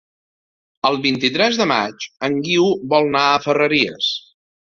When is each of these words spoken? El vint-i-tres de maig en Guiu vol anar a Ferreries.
El 0.89 0.95
vint-i-tres 1.03 1.59
de 1.59 1.67
maig 1.73 2.07
en 2.29 2.39
Guiu 2.47 2.67
vol 2.95 3.11
anar 3.13 3.23
a 3.35 3.39
Ferreries. 3.47 4.09